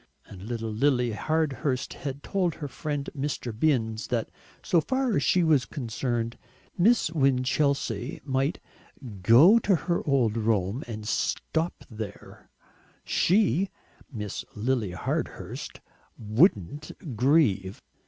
And 0.25 0.41
little 0.41 0.71
Lily 0.71 1.11
Hardhurst 1.11 1.93
had 1.93 2.23
told 2.23 2.55
her 2.55 2.67
friend 2.67 3.07
Mr. 3.15 3.53
Binns 3.55 4.07
that 4.07 4.31
so 4.63 4.81
far 4.81 5.15
as 5.15 5.21
she 5.21 5.43
was 5.43 5.65
concerned 5.65 6.39
Miss 6.75 7.11
Winchelsea 7.11 8.19
might 8.25 8.59
"go 9.21 9.59
to 9.59 9.75
her 9.75 10.01
old 10.07 10.37
Rome 10.37 10.83
and 10.87 11.07
stop 11.07 11.85
there; 11.87 12.49
SHE 13.03 13.69
(Miss 14.11 14.43
Lily 14.55 14.93
Hardhurst) 14.93 15.79
wouldn't 16.17 17.15
grieve." 17.15 17.79